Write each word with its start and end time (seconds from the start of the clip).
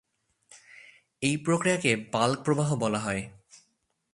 এই 1.21 1.35
প্রক্রিয়াকে 1.37 1.91
বাল্ক 2.13 2.37
প্রবাহ 2.45 2.69
বলা 2.75 2.99
হয়। 2.99 3.21